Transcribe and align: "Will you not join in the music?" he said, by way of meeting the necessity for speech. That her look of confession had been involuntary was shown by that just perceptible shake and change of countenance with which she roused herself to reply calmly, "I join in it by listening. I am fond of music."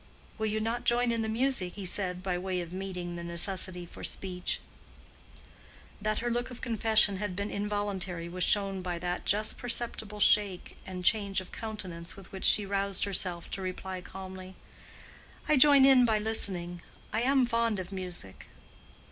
"Will 0.39 0.47
you 0.47 0.59
not 0.59 0.83
join 0.83 1.11
in 1.11 1.21
the 1.21 1.29
music?" 1.29 1.73
he 1.75 1.85
said, 1.85 2.23
by 2.23 2.35
way 2.35 2.59
of 2.59 2.73
meeting 2.73 3.15
the 3.17 3.23
necessity 3.23 3.85
for 3.85 4.03
speech. 4.03 4.59
That 6.01 6.21
her 6.21 6.31
look 6.31 6.49
of 6.49 6.59
confession 6.59 7.17
had 7.17 7.35
been 7.35 7.51
involuntary 7.51 8.27
was 8.27 8.43
shown 8.43 8.81
by 8.81 8.97
that 8.97 9.25
just 9.27 9.59
perceptible 9.59 10.19
shake 10.19 10.75
and 10.87 11.05
change 11.05 11.39
of 11.39 11.51
countenance 11.51 12.15
with 12.17 12.31
which 12.31 12.45
she 12.45 12.65
roused 12.65 13.03
herself 13.03 13.51
to 13.51 13.61
reply 13.61 14.01
calmly, 14.01 14.55
"I 15.47 15.55
join 15.55 15.85
in 15.85 16.01
it 16.01 16.05
by 16.07 16.17
listening. 16.17 16.81
I 17.13 17.21
am 17.21 17.45
fond 17.45 17.79
of 17.79 17.91
music." 17.91 18.47